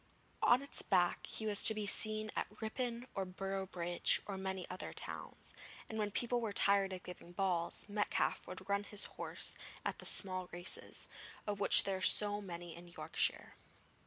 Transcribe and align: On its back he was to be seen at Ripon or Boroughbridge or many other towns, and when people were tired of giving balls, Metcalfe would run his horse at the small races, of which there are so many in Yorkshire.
On 0.41 0.63
its 0.63 0.81
back 0.81 1.27
he 1.27 1.45
was 1.45 1.63
to 1.63 1.75
be 1.75 1.85
seen 1.85 2.31
at 2.35 2.47
Ripon 2.59 3.05
or 3.13 3.23
Boroughbridge 3.23 4.19
or 4.25 4.35
many 4.35 4.67
other 4.67 4.93
towns, 4.93 5.53
and 5.87 5.99
when 5.99 6.09
people 6.09 6.41
were 6.41 6.51
tired 6.51 6.91
of 6.91 7.03
giving 7.03 7.33
balls, 7.33 7.87
Metcalfe 7.87 8.47
would 8.47 8.67
run 8.67 8.83
his 8.85 9.05
horse 9.05 9.55
at 9.85 9.99
the 9.99 10.07
small 10.07 10.47
races, 10.51 11.07
of 11.45 11.59
which 11.59 11.83
there 11.83 11.97
are 11.97 12.01
so 12.01 12.41
many 12.41 12.75
in 12.75 12.87
Yorkshire. 12.87 13.53